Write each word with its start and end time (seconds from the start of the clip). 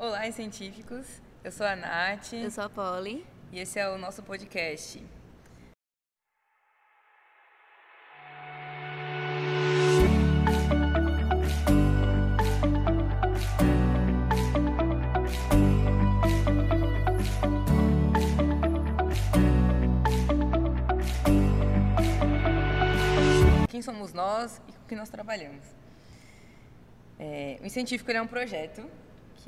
Olá, 0.00 0.30
científicos. 0.30 1.20
Eu 1.42 1.50
sou 1.50 1.66
a 1.66 1.74
Nath. 1.74 2.32
Eu 2.32 2.52
sou 2.52 2.62
a 2.62 2.70
Polly. 2.70 3.26
E 3.50 3.58
esse 3.58 3.80
é 3.80 3.88
o 3.88 3.98
nosso 3.98 4.22
podcast. 4.22 5.04
Quem 23.68 23.82
somos 23.82 24.12
nós 24.12 24.62
e 24.68 24.72
com 24.72 24.86
que 24.86 24.94
nós 24.94 25.08
trabalhamos? 25.08 25.66
É, 27.18 27.58
o 27.64 27.68
Científico 27.68 28.12
é 28.12 28.22
um 28.22 28.28
projeto 28.28 28.88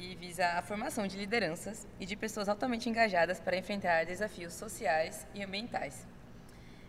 que 0.00 0.14
visa 0.14 0.46
a 0.46 0.62
formação 0.62 1.06
de 1.06 1.18
lideranças 1.18 1.86
e 2.00 2.06
de 2.06 2.16
pessoas 2.16 2.48
altamente 2.48 2.88
engajadas 2.88 3.38
para 3.38 3.54
enfrentar 3.54 4.06
desafios 4.06 4.54
sociais 4.54 5.26
e 5.34 5.42
ambientais. 5.42 6.06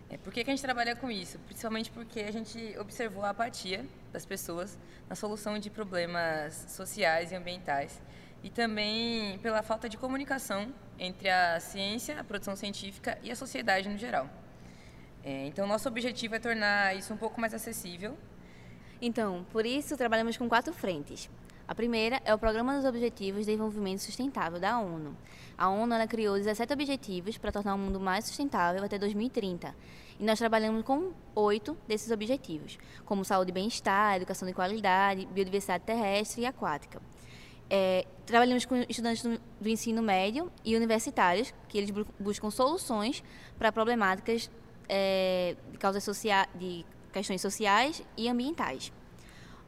É, 0.09 0.17
por 0.17 0.31
que, 0.31 0.45
que 0.45 0.49
a 0.49 0.53
gente 0.53 0.63
trabalha 0.63 0.95
com 0.95 1.11
isso? 1.11 1.37
Principalmente 1.39 1.91
porque 1.91 2.21
a 2.21 2.31
gente 2.31 2.73
observou 2.79 3.25
a 3.25 3.31
apatia 3.31 3.85
das 4.13 4.25
pessoas 4.25 4.79
na 5.09 5.15
solução 5.17 5.59
de 5.59 5.69
problemas 5.69 6.53
sociais 6.69 7.33
e 7.33 7.35
ambientais 7.35 8.01
e 8.41 8.49
também 8.49 9.37
pela 9.39 9.61
falta 9.61 9.89
de 9.89 9.97
comunicação 9.97 10.73
entre 10.97 11.29
a 11.29 11.59
ciência, 11.59 12.17
a 12.17 12.23
produção 12.23 12.55
científica 12.55 13.17
e 13.21 13.29
a 13.29 13.35
sociedade 13.35 13.89
no 13.89 13.97
geral. 13.97 14.29
É, 15.21 15.47
então, 15.47 15.67
nosso 15.67 15.85
objetivo 15.89 16.35
é 16.35 16.39
tornar 16.39 16.95
isso 16.95 17.13
um 17.13 17.17
pouco 17.17 17.41
mais 17.41 17.53
acessível. 17.53 18.17
Então, 19.01 19.45
por 19.51 19.65
isso, 19.65 19.97
trabalhamos 19.97 20.37
com 20.37 20.47
quatro 20.47 20.71
frentes. 20.71 21.29
A 21.71 21.73
primeira 21.73 22.21
é 22.25 22.35
o 22.35 22.37
Programa 22.37 22.75
dos 22.75 22.83
Objetivos 22.83 23.39
de 23.39 23.45
Desenvolvimento 23.45 23.99
Sustentável 23.99 24.59
da 24.59 24.77
ONU. 24.77 25.15
A 25.57 25.69
ONU 25.69 25.93
ela 25.93 26.05
criou 26.05 26.35
17 26.35 26.73
objetivos 26.73 27.37
para 27.37 27.49
tornar 27.49 27.75
o 27.75 27.77
mundo 27.77 27.97
mais 27.97 28.25
sustentável 28.25 28.83
até 28.83 28.99
2030. 28.99 29.73
E 30.19 30.25
nós 30.25 30.37
trabalhamos 30.37 30.83
com 30.83 31.13
oito 31.33 31.77
desses 31.87 32.11
objetivos, 32.11 32.77
como 33.05 33.23
saúde 33.23 33.51
e 33.51 33.53
bem-estar, 33.53 34.17
educação 34.17 34.45
de 34.45 34.53
qualidade, 34.53 35.25
biodiversidade 35.27 35.85
terrestre 35.85 36.41
e 36.41 36.45
aquática. 36.45 37.01
É, 37.69 38.05
trabalhamos 38.25 38.65
com 38.65 38.75
estudantes 38.89 39.23
do, 39.23 39.69
ensino 39.69 40.01
médio 40.01 40.51
e 40.65 40.75
universitários, 40.75 41.53
que 41.69 41.77
eles 41.77 41.89
buscam 42.19 42.51
soluções 42.51 43.23
para 43.57 43.71
problemáticas 43.71 44.51
é, 44.89 45.55
de 45.71 45.77
causas 45.77 46.03
sociais, 46.03 46.49
de 46.53 46.85
questões 47.13 47.39
sociais 47.39 48.03
e 48.17 48.27
ambientais. 48.27 48.91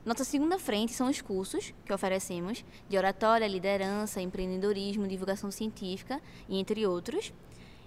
Nossa 0.05 0.25
segunda 0.25 0.59
frente 0.59 0.91
são 0.91 1.09
os 1.09 1.21
cursos 1.21 1.73
que 1.85 1.93
oferecemos 1.93 2.65
de 2.89 2.97
oratória, 2.97 3.47
liderança, 3.47 4.19
empreendedorismo, 4.19 5.07
divulgação 5.07 5.49
científica 5.49 6.21
entre 6.49 6.85
outros. 6.85 7.33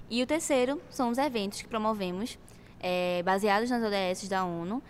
E 0.08 0.22
o 0.22 0.26
terceiro 0.26 0.80
são 0.88 1.10
os 1.10 1.18
eventos 1.18 1.60
que 1.60 1.68
promovemos, 1.68 2.38
é, 2.80 3.22
baseados 3.22 3.68
nas 3.68 3.82
ODS 3.82 4.28
da 4.28 4.46
ONU, 4.46 4.82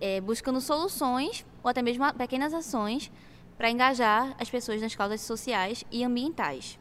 é, 0.00 0.18
buscando 0.22 0.62
soluções 0.62 1.44
ou 1.62 1.68
até 1.68 1.82
mesmo 1.82 2.10
pequenas 2.14 2.54
ações 2.54 3.12
para 3.58 3.70
engajar 3.70 4.34
as 4.40 4.48
pessoas 4.48 4.80
nas 4.80 4.94
causas 4.94 5.20
sociais 5.20 5.84
e 5.90 6.02
ambientais. 6.02 6.78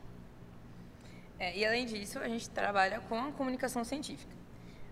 É, 1.38 1.58
e 1.58 1.66
além 1.66 1.86
disso, 1.86 2.18
a 2.20 2.30
gente 2.30 2.50
trabalha 2.50 3.02
com 3.10 3.20
a 3.20 3.32
comunicação 3.34 3.84
científica. 3.84 4.34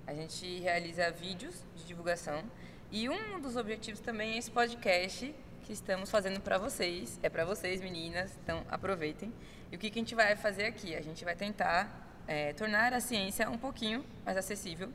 A 0.06 0.14
gente 0.14 0.60
realiza 0.60 1.10
vídeos 1.12 1.64
de 1.76 1.86
divulgação 1.86 2.44
e 2.92 3.08
um 3.08 3.40
dos 3.40 3.56
objetivos 3.56 4.00
também 4.00 4.34
é 4.34 4.38
esse 4.38 4.50
podcast 4.50 5.34
que 5.64 5.74
estamos 5.74 6.10
fazendo 6.10 6.42
para 6.42 6.58
vocês. 6.58 7.20
É 7.22 7.30
para 7.30 7.46
vocês, 7.46 7.82
meninas, 7.82 8.36
então 8.44 8.66
aproveitem. 8.68 9.32
E 9.72 9.76
o 9.76 9.80
que, 9.80 9.92
que 9.92 10.00
a 10.00 10.02
gente 10.02 10.16
vai 10.16 10.36
fazer 10.36 10.66
aqui? 10.66 10.96
A 10.96 11.02
gente 11.02 11.24
vai 11.24 11.36
tentar 11.36 12.22
é, 12.28 12.54
tornar 12.54 12.92
a 12.92 13.00
ciência 13.00 13.48
um 13.48 13.58
pouquinho 13.58 14.04
mais 14.26 14.36
acessível 14.38 14.92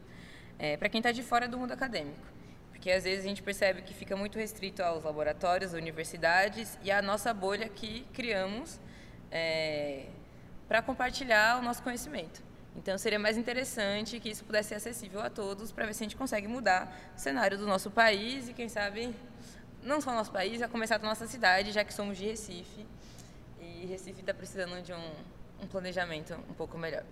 é, 0.58 0.76
para 0.76 0.88
quem 0.88 0.98
está 0.98 1.12
de 1.12 1.22
fora 1.22 1.46
do 1.46 1.56
mundo 1.56 1.70
acadêmico. 1.70 2.26
Porque 2.70 2.90
às 2.90 3.04
vezes 3.04 3.24
a 3.24 3.28
gente 3.28 3.42
percebe 3.42 3.82
que 3.82 3.94
fica 3.94 4.16
muito 4.16 4.38
restrito 4.38 4.82
aos 4.82 5.04
laboratórios, 5.04 5.72
universidades 5.72 6.76
e 6.82 6.90
à 6.90 7.00
nossa 7.00 7.32
bolha 7.32 7.68
que 7.68 8.04
criamos 8.12 8.80
é, 9.30 10.06
para 10.66 10.82
compartilhar 10.82 11.60
o 11.60 11.62
nosso 11.62 11.80
conhecimento. 11.80 12.42
Então 12.76 12.98
seria 12.98 13.18
mais 13.18 13.36
interessante 13.36 14.18
que 14.18 14.30
isso 14.30 14.44
pudesse 14.44 14.70
ser 14.70 14.74
acessível 14.76 15.20
a 15.20 15.30
todos 15.30 15.70
para 15.70 15.86
ver 15.86 15.94
se 15.94 16.02
a 16.02 16.06
gente 16.06 16.16
consegue 16.16 16.48
mudar 16.48 17.12
o 17.16 17.18
cenário 17.18 17.56
do 17.56 17.66
nosso 17.66 17.90
país 17.90 18.48
e 18.48 18.52
quem 18.52 18.68
sabe 18.68 19.14
não 19.82 20.00
só 20.00 20.10
o 20.10 20.14
nosso 20.14 20.32
país, 20.32 20.62
a 20.62 20.68
começar 20.68 20.98
da 20.98 21.06
nossa 21.06 21.26
cidade, 21.26 21.70
já 21.70 21.84
que 21.84 21.92
somos 21.92 22.16
de 22.16 22.24
Recife 22.24 22.86
e 23.60 23.86
Recife 23.86 24.20
está 24.20 24.32
precisando 24.32 24.82
de 24.82 24.92
um, 24.92 25.12
um 25.62 25.66
planejamento 25.66 26.34
um 26.48 26.54
pouco 26.54 26.76
melhor. 26.78 27.04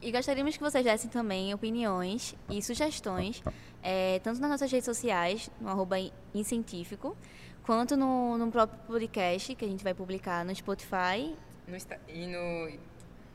E 0.00 0.12
gostaríamos 0.12 0.56
que 0.56 0.62
vocês 0.62 0.84
dessem 0.84 1.10
também 1.10 1.52
opiniões 1.52 2.34
e 2.48 2.62
sugestões, 2.62 3.42
é, 3.82 4.20
tanto 4.20 4.40
nas 4.40 4.50
nossas 4.50 4.70
redes 4.70 4.84
sociais, 4.84 5.50
no 5.60 5.68
arroba 5.68 5.96
Incientífico, 6.34 7.16
quanto 7.64 7.96
no, 7.96 8.38
no 8.38 8.50
próprio 8.50 8.78
podcast 8.86 9.54
que 9.54 9.64
a 9.64 9.68
gente 9.68 9.82
vai 9.82 9.92
publicar 9.92 10.44
no 10.44 10.54
Spotify. 10.54 11.34
No, 11.66 11.76
e 12.08 12.26
no, 12.26 12.78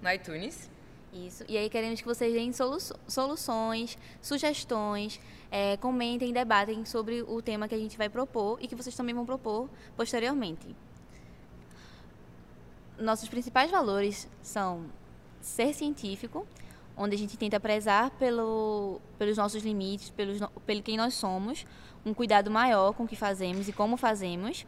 no 0.02 0.12
iTunes. 0.12 0.70
Isso. 1.14 1.46
E 1.48 1.56
aí 1.56 1.70
queremos 1.70 2.02
que 2.02 2.08
vocês 2.08 2.34
deem 2.34 2.52
solu 2.52 2.78
soluções, 3.08 3.98
sugestões, 4.20 5.22
é, 5.52 5.78
comentem, 5.78 6.34
debatem 6.34 6.84
sobre 6.86 7.22
o 7.22 7.40
tema 7.40 7.68
que 7.68 7.76
a 7.76 7.78
gente 7.78 7.96
vai 7.96 8.10
propor 8.10 8.58
e 8.60 8.68
que 8.68 8.76
vocês 8.76 8.96
também 8.96 9.14
vão 9.14 9.24
propor 9.24 9.70
posteriormente. 9.96 10.76
Nossos 12.98 13.30
principais 13.30 13.70
valores 13.70 14.28
são 14.42 14.86
ser 15.40 15.74
científico, 15.76 16.48
onde 16.98 17.16
a 17.16 17.18
gente 17.18 17.38
tenta 17.38 17.60
prezar 17.60 18.10
pelo, 18.12 19.00
pelos 19.20 19.38
nossos 19.38 19.64
limites, 19.64 20.10
pelos, 20.10 20.40
pelo 20.66 20.82
quem 20.82 20.98
nós 20.98 21.14
somos, 21.14 21.64
um 22.04 22.14
cuidado 22.14 22.50
maior 22.50 22.94
com 22.94 23.04
o 23.04 23.08
que 23.08 23.16
fazemos 23.16 23.68
e 23.68 23.74
como 23.74 23.98
fazemos. 23.98 24.66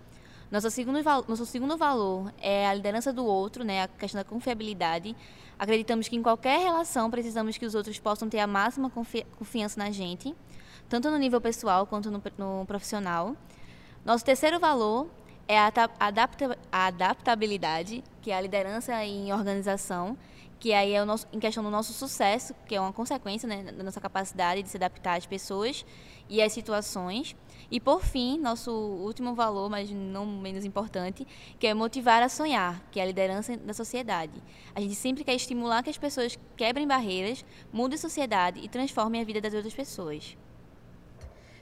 Nosso 0.52 0.70
segundo, 0.70 1.02
nosso 1.04 1.46
segundo 1.46 1.76
valor 1.76 2.32
é 2.40 2.68
a 2.68 2.74
liderança 2.74 3.12
do 3.12 3.26
outro, 3.26 3.64
né, 3.64 3.84
a 3.84 3.88
questão 3.88 4.20
da 4.20 4.24
confiabilidade. 4.24 5.16
Acreditamos 5.58 6.08
que 6.08 6.16
em 6.16 6.22
qualquer 6.22 6.60
relação 6.60 7.10
precisamos 7.10 7.58
que 7.58 7.66
os 7.66 7.74
outros 7.74 7.98
possam 8.00 8.30
ter 8.30 8.40
a 8.40 8.48
máxima 8.48 8.90
confi 8.90 9.26
confiança 9.38 9.80
na 9.80 9.90
gente, 9.90 10.36
tanto 10.88 11.10
no 11.10 11.18
nível 11.18 11.42
pessoal 11.42 11.88
quanto 11.88 12.12
no, 12.12 12.22
no 12.38 12.66
profissional. 12.66 13.36
Nosso 14.06 14.24
terceiro 14.24 14.60
valor 14.60 15.08
é 15.48 15.58
a, 15.58 15.72
adapta 16.00 16.58
adaptabilidade, 16.72 18.04
que 18.22 18.32
é 18.32 18.36
a 18.36 18.42
liderança 18.42 19.04
em 19.04 19.32
organização, 19.32 20.18
que 20.60 20.74
aí 20.74 20.94
é 20.94 21.02
o 21.02 21.06
nosso, 21.06 21.28
em 21.32 21.40
questão 21.40 21.64
do 21.64 21.70
nosso 21.70 21.94
sucesso, 21.94 22.56
que 22.66 22.76
é 22.76 22.82
uma 22.82 22.94
consequência 22.94 23.48
né, 23.48 23.64
da 23.64 23.84
nossa 23.84 24.02
capacidade 24.02 24.64
de 24.64 24.70
se 24.70 24.78
adaptar 24.78 25.18
às 25.18 25.26
pessoas 25.26 25.86
e 26.28 26.42
às 26.42 26.54
situações. 26.54 27.36
E 27.70 27.80
por 27.80 28.04
fim, 28.04 28.40
nosso 28.40 28.72
último 28.72 29.36
valor, 29.36 29.70
mas 29.70 29.92
não 29.92 30.26
menos 30.26 30.66
importante, 30.66 31.28
que 31.60 31.68
é 31.68 31.74
motivar 31.74 32.24
a 32.24 32.30
sonhar, 32.30 32.82
que 32.92 33.00
é 33.00 33.04
a 33.04 33.06
liderança 33.06 33.58
da 33.58 33.74
sociedade. 33.74 34.42
A 34.74 34.82
gente 34.82 34.96
sempre 34.96 35.24
quer 35.24 35.36
estimular 35.36 35.84
que 35.84 35.90
as 35.90 35.98
pessoas 35.98 36.38
quebrem 36.56 36.88
barreiras, 36.88 37.44
mudem 37.72 37.96
a 37.96 38.00
sociedade 38.00 38.60
e 38.60 38.70
transformem 38.70 39.22
a 39.22 39.24
vida 39.24 39.42
das 39.42 39.54
outras 39.54 39.74
pessoas. 39.74 40.38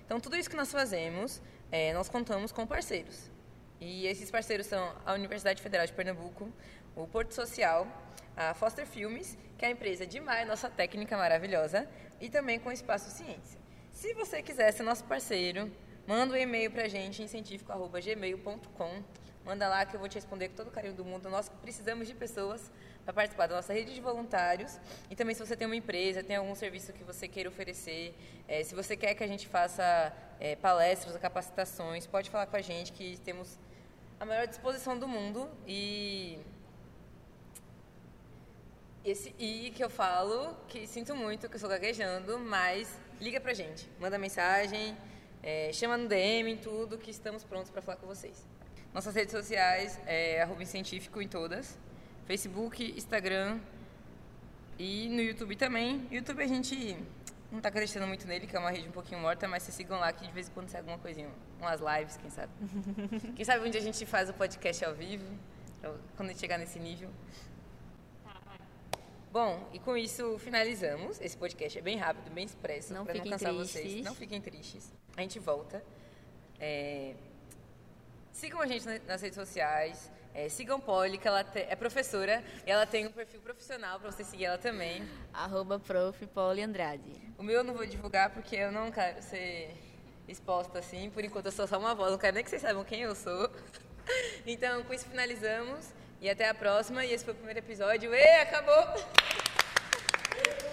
Então, 0.06 0.20
tudo 0.20 0.36
isso 0.36 0.50
que 0.50 0.56
nós 0.56 0.72
fazemos, 0.72 1.42
é, 1.72 1.94
nós 1.94 2.10
contamos 2.10 2.52
com 2.52 2.68
parceiros. 2.68 3.33
E 3.80 4.08
esses 4.08 4.32
parceiros 4.32 4.68
são 4.68 4.96
a 5.06 5.14
Universidade 5.14 5.62
Federal 5.62 5.86
de 5.86 5.94
Pernambuco, 5.94 6.52
o 6.96 7.08
Porto 7.08 7.34
Social, 7.34 7.88
a 8.36 8.54
Foster 8.54 8.86
Filmes, 8.86 9.38
que 9.58 9.66
é 9.66 9.68
a 9.68 9.72
empresa 9.72 10.06
de 10.06 10.20
Maia, 10.20 10.46
nossa 10.46 10.70
técnica 10.70 11.18
maravilhosa, 11.18 11.88
e 12.20 12.30
também 12.30 12.60
com 12.60 12.70
o 12.70 12.72
Espaço 12.72 13.10
Ciência. 13.12 13.60
Se 13.92 14.14
você 14.14 14.42
quiser 14.42 14.72
ser 14.72 14.84
nosso 14.84 15.04
parceiro, 15.04 15.72
manda 16.08 16.34
um 16.34 16.38
e-mail 16.38 16.72
para 16.72 16.84
a 16.84 16.88
gente 16.88 17.22
em 17.22 17.28
científico.gmail.com. 17.28 19.04
Manda 19.46 19.68
lá 19.68 19.86
que 19.86 19.96
eu 19.96 20.00
vou 20.00 20.08
te 20.08 20.16
responder 20.16 20.50
com 20.50 20.56
todo 20.56 20.68
o 20.68 20.72
carinho 20.72 20.94
do 20.94 21.04
mundo. 21.04 21.30
Nós 21.30 21.50
precisamos 21.62 22.08
de 22.08 22.14
pessoas 22.14 22.72
para 23.04 23.14
participar 23.14 23.48
da 23.48 23.56
nossa 23.56 23.74
rede 23.74 23.94
de 23.94 24.00
voluntários. 24.00 24.80
E 25.10 25.16
também 25.16 25.36
se 25.36 25.46
você 25.46 25.56
tem 25.56 25.68
uma 25.68 25.76
empresa, 25.76 26.24
tem 26.24 26.38
algum 26.38 26.56
serviço 26.56 26.94
que 26.94 27.04
você 27.04 27.28
queira 27.28 27.50
oferecer, 27.50 28.16
é, 28.48 28.64
se 28.64 28.74
você 28.74 28.96
quer 28.96 29.14
que 29.14 29.24
a 29.24 29.28
gente 29.28 29.48
faça 29.48 30.14
é, 30.40 30.56
palestras 30.56 31.16
capacitações, 31.18 32.08
pode 32.08 32.30
falar 32.30 32.46
com 32.46 32.56
a 32.56 32.62
gente 32.62 32.94
que 32.94 33.18
temos 33.20 33.58
a 34.20 34.26
maior 34.26 34.48
disposição 34.48 34.98
do 34.98 35.08
mundo 35.08 35.50
e 35.68 36.40
esse 39.04 39.36
i 39.38 39.72
que 39.72 39.84
eu 39.84 39.90
falo, 39.90 40.56
que 40.70 40.88
sinto 40.88 41.14
muito, 41.14 41.50
que 41.50 41.56
eu 41.56 41.58
estou 41.58 41.70
gaguejando, 41.70 42.40
mas 42.40 42.98
liga 43.20 43.42
pra 43.42 43.54
gente, 43.54 43.90
manda 44.00 44.18
mensagem, 44.18 44.98
é, 45.42 45.72
chama 45.74 45.98
no 45.98 46.08
DM, 46.08 46.52
em 46.52 46.58
tudo, 46.58 46.98
que 46.98 47.12
estamos 47.12 47.44
prontos 47.44 47.70
para 47.70 47.82
falar 47.82 47.98
com 47.98 48.08
vocês. 48.08 48.46
Nossas 48.94 49.16
redes 49.16 49.32
sociais 49.32 50.00
é 50.06 50.44
arroba 50.44 50.64
científico 50.66 51.20
em 51.20 51.28
todas, 51.28 51.80
Facebook, 52.28 52.94
Instagram 52.96 53.60
e 54.78 55.10
no 55.10 55.20
YouTube 55.20 55.56
também. 55.56 56.08
YouTube 56.12 56.44
a 56.44 56.48
gente 56.48 56.96
não 57.52 57.58
está 57.58 57.70
acreditando 57.70 58.06
muito 58.06 58.28
nele, 58.28 58.46
que 58.46 58.56
é 58.56 58.60
uma 58.60 58.70
rede 58.70 58.88
um 58.88 58.92
pouquinho 58.92 59.20
morta, 59.20 59.48
mas 59.48 59.64
vocês 59.64 59.76
sigam 59.76 60.00
lá 60.00 60.14
que 60.14 60.28
de 60.28 60.32
vez 60.32 60.48
em 60.48 60.52
quando 60.52 60.70
sai 60.70 60.82
alguma 60.82 61.00
coisinha, 61.00 61.28
umas 61.60 61.82
lives, 61.82 62.18
quem 62.18 62.30
sabe. 62.30 62.52
quem 63.36 63.44
sabe 63.44 63.68
um 63.68 63.72
dia 63.72 63.82
a 63.82 63.84
gente 63.84 64.06
faz 64.06 64.30
o 64.30 64.34
podcast 64.34 64.86
ao 64.86 64.94
vivo. 64.94 65.26
quando 66.16 66.30
a 66.30 66.32
gente 66.32 66.40
chegar 66.40 66.60
nesse 66.60 66.78
nível. 66.80 67.10
Bom, 69.32 69.68
e 69.74 69.80
com 69.80 69.98
isso 69.98 70.38
finalizamos. 70.38 71.20
Esse 71.20 71.36
podcast 71.36 71.80
é 71.80 71.82
bem 71.82 71.98
rápido, 71.98 72.32
bem 72.32 72.46
expresso, 72.46 72.94
Não 72.94 73.04
para 73.04 73.16
não 73.16 73.26
cansar 73.26 73.56
tristes. 73.56 73.82
vocês. 73.82 74.06
Não 74.06 74.14
fiquem 74.14 74.40
tristes. 74.40 74.94
A 75.18 75.22
gente 75.22 75.40
volta. 75.40 75.84
É, 76.60 77.16
Sigam 78.34 78.60
a 78.60 78.66
gente 78.68 78.86
na- 78.86 79.00
nas 79.08 79.22
redes 79.22 79.36
sociais. 79.38 80.12
É, 80.34 80.50
sigam 80.50 80.80
Polly, 80.80 81.20
que 81.20 81.28
ela 81.28 81.44
te- 81.44 81.60
é 81.70 81.76
professora 81.76 82.44
e 82.66 82.72
ela 82.72 82.88
tem 82.88 83.06
um 83.06 83.12
perfil 83.12 83.40
profissional 83.40 84.00
para 84.00 84.12
você 84.12 84.24
seguir 84.24 84.46
ela 84.46 84.58
também. 84.58 85.08
Arroba 85.32 85.80
prof. 85.80 86.26
Pauli 86.28 86.64
Andrade. 86.64 87.22
O 87.38 87.44
meu 87.44 87.58
eu 87.58 87.64
não 87.64 87.76
vou 87.76 87.86
divulgar 87.86 88.32
porque 88.32 88.56
eu 88.56 88.72
não 88.72 88.92
quero 88.92 89.22
ser 89.22 89.72
exposta 90.28 90.80
assim. 90.80 91.12
Por 91.12 91.24
enquanto 91.24 91.46
eu 91.46 91.52
sou 91.52 91.68
só 91.68 91.78
uma 91.78 91.94
voz, 91.94 92.12
não 92.12 92.18
quero 92.18 92.34
nem 92.34 92.44
que 92.44 92.50
vocês 92.50 92.62
saibam 92.64 92.84
quem 92.84 93.02
eu 93.02 93.16
sou. 93.16 93.50
Então, 94.46 94.84
com 94.84 94.94
isso 94.94 95.06
finalizamos 95.06 95.86
e 96.20 96.30
até 96.30 96.50
a 96.50 96.54
próxima. 96.54 97.06
E 97.06 97.14
esse 97.14 97.24
foi 97.24 97.34
o 97.34 97.38
primeiro 97.38 97.60
episódio. 97.60 98.14
E 98.14 98.22
acabou! 98.42 98.84